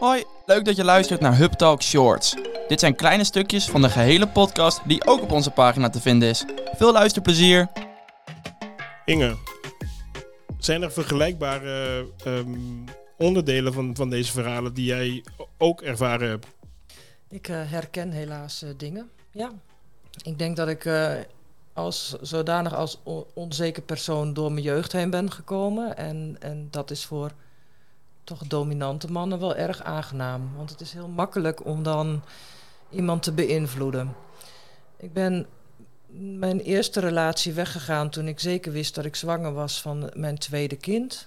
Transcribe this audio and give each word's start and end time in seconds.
Hoi, 0.00 0.24
leuk 0.46 0.64
dat 0.64 0.76
je 0.76 0.84
luistert 0.84 1.20
naar 1.20 1.36
Hub 1.36 1.52
Talk 1.52 1.82
Shorts. 1.82 2.36
Dit 2.68 2.80
zijn 2.80 2.94
kleine 2.94 3.24
stukjes 3.24 3.68
van 3.68 3.82
de 3.82 3.88
gehele 3.90 4.28
podcast 4.28 4.80
die 4.86 5.06
ook 5.06 5.22
op 5.22 5.30
onze 5.30 5.50
pagina 5.50 5.90
te 5.90 6.00
vinden 6.00 6.28
is. 6.28 6.44
Veel 6.76 6.92
luisterplezier. 6.92 7.68
Inge, 9.04 9.36
zijn 10.58 10.82
er 10.82 10.92
vergelijkbare 10.92 12.06
ehm, 12.24 12.58
onderdelen 13.18 13.72
van, 13.72 13.96
van 13.96 14.10
deze 14.10 14.32
verhalen 14.32 14.74
die 14.74 14.84
jij 14.84 15.24
ook 15.58 15.82
ervaren 15.82 16.28
hebt? 16.28 16.46
Ik 17.28 17.48
eh, 17.48 17.56
herken 17.64 18.10
helaas 18.10 18.62
eh, 18.62 18.70
dingen, 18.76 19.10
ja. 19.30 19.50
Ik 20.22 20.38
denk 20.38 20.56
dat 20.56 20.68
ik 20.68 20.84
eh, 20.84 21.12
als 21.72 22.16
zodanig 22.20 22.74
als 22.74 23.00
on- 23.02 23.24
onzeker 23.34 23.82
persoon 23.82 24.34
door 24.34 24.52
mijn 24.52 24.64
jeugd 24.64 24.92
heen 24.92 25.10
ben 25.10 25.30
gekomen. 25.32 25.96
En, 25.96 26.36
en 26.38 26.68
dat 26.70 26.90
is 26.90 27.04
voor 27.04 27.30
toch 28.30 28.46
dominante 28.46 29.12
mannen 29.12 29.38
wel 29.38 29.56
erg 29.56 29.82
aangenaam. 29.82 30.50
Want 30.56 30.70
het 30.70 30.80
is 30.80 30.92
heel 30.92 31.08
makkelijk 31.08 31.64
om 31.64 31.82
dan 31.82 32.22
iemand 32.90 33.22
te 33.22 33.32
beïnvloeden. 33.32 34.14
Ik 34.96 35.12
ben 35.12 35.46
mijn 36.40 36.60
eerste 36.60 37.00
relatie 37.00 37.52
weggegaan 37.52 38.10
toen 38.10 38.28
ik 38.28 38.40
zeker 38.40 38.72
wist 38.72 38.94
dat 38.94 39.04
ik 39.04 39.16
zwanger 39.16 39.52
was 39.52 39.80
van 39.80 40.10
mijn 40.14 40.38
tweede 40.38 40.76
kind. 40.76 41.26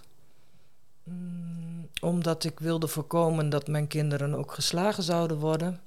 Mm, 1.04 1.88
omdat 2.02 2.44
ik 2.44 2.60
wilde 2.60 2.88
voorkomen 2.88 3.50
dat 3.50 3.68
mijn 3.68 3.88
kinderen 3.88 4.34
ook 4.34 4.52
geslagen 4.52 5.04
zouden 5.04 5.38
worden. 5.38 5.82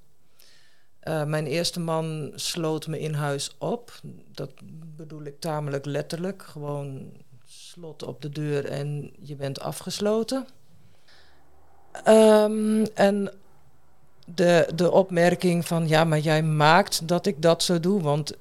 Uh, 1.02 1.24
mijn 1.24 1.46
eerste 1.46 1.80
man 1.80 2.32
sloot 2.34 2.86
me 2.86 3.00
in 3.00 3.14
huis 3.14 3.54
op. 3.58 4.00
Dat 4.32 4.50
bedoel 4.96 5.24
ik 5.24 5.40
tamelijk 5.40 5.84
letterlijk. 5.84 6.42
Gewoon 6.42 7.12
slot 7.46 8.02
op 8.02 8.22
de 8.22 8.28
deur 8.28 8.64
en 8.64 9.12
je 9.20 9.36
bent 9.36 9.60
afgesloten. 9.60 10.46
Um, 12.08 12.86
en 12.94 13.30
de, 14.34 14.68
de 14.74 14.90
opmerking 14.90 15.66
van 15.66 15.88
ja, 15.88 16.04
maar 16.04 16.18
jij 16.18 16.42
maakt 16.42 17.08
dat 17.08 17.26
ik 17.26 17.42
dat 17.42 17.62
zo 17.62 17.80
doe, 17.80 18.02
want 18.02 18.32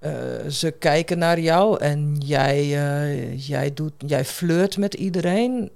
uh, 0.00 0.12
ze 0.48 0.70
kijken 0.70 1.18
naar 1.18 1.40
jou 1.40 1.80
en 1.80 2.16
jij, 2.18 2.64
uh, 2.64 3.48
jij, 3.48 3.74
doet, 3.74 3.92
jij 4.06 4.24
flirt 4.24 4.76
met 4.76 4.94
iedereen. 4.94 5.70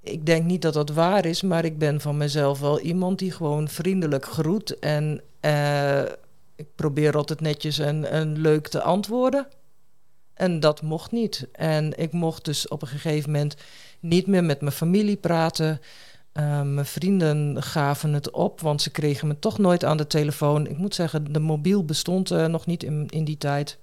Ik 0.00 0.26
denk 0.26 0.44
niet 0.44 0.62
dat 0.62 0.74
dat 0.74 0.90
waar 0.90 1.24
is, 1.24 1.42
maar 1.42 1.64
ik 1.64 1.78
ben 1.78 2.00
van 2.00 2.16
mezelf 2.16 2.60
wel 2.60 2.80
iemand 2.80 3.18
die 3.18 3.32
gewoon 3.32 3.68
vriendelijk 3.68 4.24
groet 4.24 4.78
en 4.78 5.20
uh, 5.40 6.02
ik 6.56 6.66
probeer 6.74 7.16
altijd 7.16 7.40
netjes 7.40 7.78
en, 7.78 8.10
en 8.10 8.38
leuk 8.38 8.68
te 8.68 8.82
antwoorden. 8.82 9.46
En 10.34 10.60
dat 10.60 10.82
mocht 10.82 11.12
niet. 11.12 11.46
En 11.52 11.98
ik 11.98 12.12
mocht 12.12 12.44
dus 12.44 12.68
op 12.68 12.82
een 12.82 12.88
gegeven 12.88 13.30
moment 13.30 13.56
niet 14.00 14.26
meer 14.26 14.44
met 14.44 14.60
mijn 14.60 14.72
familie 14.72 15.16
praten. 15.16 15.80
Uh, 16.38 16.62
mijn 16.62 16.86
vrienden 16.86 17.62
gaven 17.62 18.12
het 18.12 18.30
op, 18.30 18.60
want 18.60 18.82
ze 18.82 18.90
kregen 18.90 19.28
me 19.28 19.38
toch 19.38 19.58
nooit 19.58 19.84
aan 19.84 19.96
de 19.96 20.06
telefoon. 20.06 20.66
Ik 20.66 20.78
moet 20.78 20.94
zeggen, 20.94 21.32
de 21.32 21.40
mobiel 21.40 21.84
bestond 21.84 22.30
uh, 22.30 22.46
nog 22.46 22.66
niet 22.66 22.82
in, 22.82 23.06
in 23.08 23.24
die 23.24 23.38
tijd. 23.38 23.78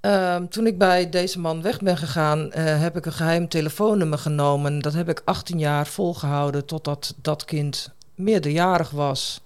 Uh, 0.00 0.36
toen 0.36 0.66
ik 0.66 0.78
bij 0.78 1.10
deze 1.10 1.38
man 1.38 1.62
weg 1.62 1.80
ben 1.80 1.96
gegaan, 1.96 2.38
uh, 2.38 2.52
heb 2.80 2.96
ik 2.96 3.06
een 3.06 3.12
geheim 3.12 3.48
telefoonnummer 3.48 4.18
genomen. 4.18 4.78
Dat 4.78 4.92
heb 4.92 5.08
ik 5.08 5.22
18 5.24 5.58
jaar 5.58 5.86
volgehouden 5.86 6.64
totdat 6.64 7.14
dat 7.22 7.44
kind 7.44 7.92
meerderjarig 8.14 8.90
was. 8.90 9.40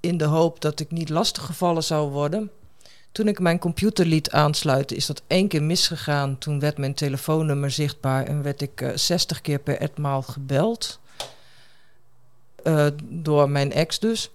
In 0.00 0.16
de 0.16 0.24
hoop 0.24 0.60
dat 0.60 0.80
ik 0.80 0.90
niet 0.90 1.08
lastiggevallen 1.08 1.84
zou 1.84 2.10
worden. 2.10 2.50
Toen 3.12 3.28
ik 3.28 3.40
mijn 3.40 3.58
computer 3.58 4.06
liet 4.06 4.30
aansluiten, 4.30 4.96
is 4.96 5.06
dat 5.06 5.22
één 5.26 5.48
keer 5.48 5.62
misgegaan. 5.62 6.38
Toen 6.38 6.60
werd 6.60 6.78
mijn 6.78 6.94
telefoonnummer 6.94 7.70
zichtbaar 7.70 8.24
en 8.24 8.42
werd 8.42 8.60
ik 8.60 8.80
uh, 8.80 8.90
60 8.94 9.40
keer 9.40 9.58
per 9.58 9.78
etmaal 9.78 10.22
gebeld. 10.22 11.00
Uh, 12.64 12.86
door 13.02 13.50
mijn 13.50 13.72
ex 13.72 13.98
dus. 13.98 14.30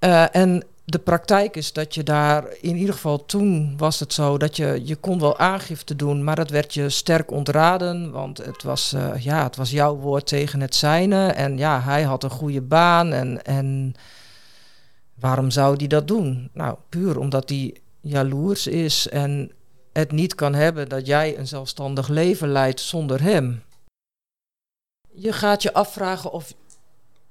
Uh, 0.00 0.36
en 0.36 0.64
de 0.84 0.98
praktijk 0.98 1.56
is 1.56 1.72
dat 1.72 1.94
je 1.94 2.02
daar, 2.02 2.44
in 2.60 2.76
ieder 2.76 2.94
geval 2.94 3.24
toen 3.26 3.74
was 3.76 4.00
het 4.00 4.12
zo, 4.12 4.38
dat 4.38 4.56
je, 4.56 4.80
je 4.84 4.96
kon 4.96 5.20
wel 5.20 5.38
aangifte 5.38 5.96
doen, 5.96 6.24
maar 6.24 6.36
dat 6.36 6.50
werd 6.50 6.74
je 6.74 6.88
sterk 6.88 7.30
ontraden. 7.30 8.10
Want 8.10 8.38
het 8.38 8.62
was, 8.62 8.94
ja, 9.18 9.42
het 9.42 9.56
was 9.56 9.70
jouw 9.70 9.96
woord 9.96 10.26
tegen 10.26 10.60
het 10.60 10.74
zijne. 10.74 11.26
En 11.26 11.58
ja, 11.58 11.80
hij 11.80 12.02
had 12.02 12.22
een 12.24 12.30
goede 12.30 12.62
baan 12.62 13.12
en... 13.12 13.44
en 13.44 13.94
Waarom 15.24 15.50
zou 15.50 15.76
die 15.76 15.88
dat 15.88 16.08
doen? 16.08 16.50
Nou, 16.52 16.76
puur 16.88 17.18
omdat 17.18 17.48
hij 17.48 17.76
jaloers 18.00 18.66
is 18.66 19.08
en 19.08 19.52
het 19.92 20.12
niet 20.12 20.34
kan 20.34 20.54
hebben 20.54 20.88
dat 20.88 21.06
jij 21.06 21.38
een 21.38 21.46
zelfstandig 21.46 22.08
leven 22.08 22.48
leidt 22.48 22.80
zonder 22.80 23.22
hem. 23.22 23.62
Je 25.12 25.32
gaat 25.32 25.62
je 25.62 25.72
afvragen 25.72 26.32
of, 26.32 26.54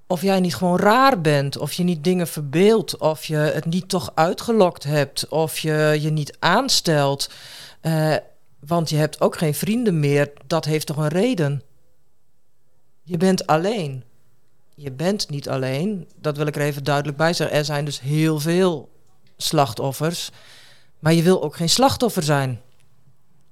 of 0.08 0.22
jij 0.22 0.40
niet 0.40 0.56
gewoon 0.56 0.78
raar 0.78 1.22
bent, 1.22 1.58
of 1.58 1.74
je 1.74 1.84
niet 1.84 2.04
dingen 2.04 2.28
verbeeldt, 2.28 2.98
of 2.98 3.26
je 3.26 3.36
het 3.36 3.66
niet 3.66 3.90
toch 3.90 4.12
uitgelokt 4.16 4.84
hebt, 4.84 5.28
of 5.28 5.60
je 5.60 5.98
je 6.02 6.10
niet 6.10 6.38
aanstelt. 6.40 7.30
Uh, 7.82 8.16
want 8.60 8.90
je 8.90 8.96
hebt 8.96 9.22
ook 9.22 9.38
geen 9.38 9.54
vrienden 9.54 10.00
meer, 10.00 10.32
dat 10.48 10.66
heeft 10.66 10.88
toch 10.88 10.98
een 10.98 11.08
reden? 11.08 11.62
Je 13.04 13.18
bent 13.18 13.48
alleen 13.48 14.04
je 14.76 14.92
bent 14.92 15.30
niet 15.30 15.50
alleen. 15.50 16.08
Dat 16.16 16.38
wil 16.38 16.48
ik 16.48 16.56
er 16.56 16.62
even 16.62 16.84
duidelijk 16.84 17.18
bij 17.18 17.34
zeggen. 17.34 17.58
Er 17.58 17.66
zijn 17.66 17.86
dus 17.86 18.00
heel 18.00 18.40
veel 18.40 18.90
slachtoffers. 19.38 20.30
Maar 21.00 21.14
je 21.14 21.24
wil 21.24 21.44
ook 21.44 21.56
geen 21.56 21.70
slachtoffer 21.70 22.24
zijn. 22.24 22.62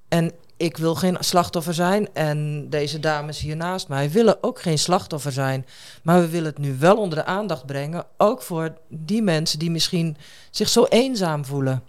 En 0.08 0.32
ik 0.56 0.76
wil 0.76 0.94
geen 0.94 1.16
slachtoffer 1.20 1.74
zijn. 1.74 2.14
En 2.14 2.70
deze 2.70 3.00
dames 3.00 3.38
hier 3.38 3.56
naast 3.56 3.88
mij 3.88 4.10
willen 4.10 4.42
ook 4.42 4.60
geen 4.60 4.78
slachtoffer 4.78 5.32
zijn. 5.32 5.66
Maar 6.02 6.20
we 6.20 6.28
willen 6.28 6.48
het 6.48 6.58
nu 6.58 6.76
wel 6.78 6.96
onder 6.96 7.18
de 7.18 7.24
aandacht 7.24 7.66
brengen. 7.66 8.04
Ook 8.16 8.42
voor 8.42 8.78
die 8.88 9.22
mensen 9.22 9.58
die 9.58 9.70
misschien 9.70 10.16
zich 10.50 10.68
zo 10.68 10.84
eenzaam 10.84 11.44
voelen. 11.44 11.82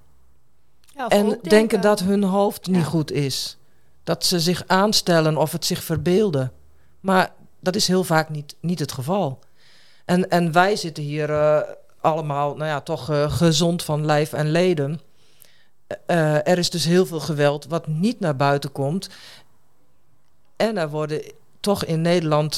Ja, 0.96 1.08
en 1.08 1.28
denken, 1.28 1.50
denken 1.50 1.82
dat 1.82 2.00
hun 2.00 2.24
hoofd 2.24 2.68
niet 2.68 2.76
ja. 2.76 2.84
goed 2.84 3.12
is. 3.12 3.58
Dat 4.04 4.26
ze 4.26 4.40
zich 4.40 4.64
aanstellen 4.68 5.38
of 5.38 5.52
het 5.52 5.66
zich 5.66 5.84
verbeelden. 5.84 6.52
Maar 7.00 7.32
dat 7.64 7.76
is 7.76 7.88
heel 7.88 8.04
vaak 8.04 8.30
niet, 8.30 8.56
niet 8.60 8.80
het 8.80 8.92
geval. 8.92 9.40
En, 10.06 10.30
en 10.30 10.52
wij 10.52 10.76
zitten 10.76 11.04
hier 11.04 11.30
uh, 11.30 11.60
allemaal, 12.02 12.56
nou 12.56 12.70
ja, 12.70 12.82
toch 12.82 13.10
uh, 13.10 13.32
gezond 13.32 13.84
van 13.84 14.06
lijf 14.06 14.34
en 14.34 14.52
leden. 14.52 15.02
Uh, 16.08 16.48
er 16.48 16.58
is 16.58 16.70
dus 16.70 16.86
heel 16.86 17.06
veel 17.06 17.20
geweld 17.20 17.66
wat 17.66 17.88
niet 17.88 18.20
naar 18.20 18.36
buiten 18.36 18.72
komt. 18.72 19.10
En 20.56 20.78
er 20.78 20.90
worden 20.90 21.22
toch 21.60 21.86
in 21.86 22.02
Nederland 22.02 22.56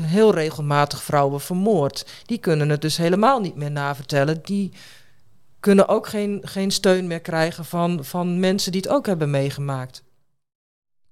heel 0.00 0.34
regelmatig 0.34 1.02
vrouwen 1.02 1.40
vermoord. 1.40 2.06
Die 2.24 2.38
kunnen 2.38 2.68
het 2.68 2.80
dus 2.80 2.96
helemaal 2.96 3.40
niet 3.40 3.54
meer 3.54 3.70
navertellen. 3.70 4.40
Die 4.42 4.72
kunnen 5.60 5.88
ook 5.88 6.06
geen, 6.06 6.40
geen 6.44 6.70
steun 6.70 7.06
meer 7.06 7.20
krijgen 7.20 7.64
van, 7.64 8.04
van 8.04 8.40
mensen 8.40 8.72
die 8.72 8.80
het 8.80 8.90
ook 8.90 9.06
hebben 9.06 9.30
meegemaakt. 9.30 10.02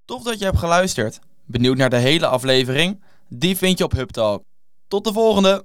Tof 0.04 0.22
dat 0.22 0.38
je 0.38 0.44
hebt 0.44 0.58
geluisterd. 0.58 1.20
Benieuwd 1.52 1.76
naar 1.76 1.90
de 1.90 1.96
hele 1.96 2.26
aflevering? 2.26 3.02
Die 3.28 3.56
vind 3.56 3.78
je 3.78 3.84
op 3.84 3.92
HubTalk. 3.92 4.42
Tot 4.88 5.04
de 5.04 5.12
volgende! 5.12 5.64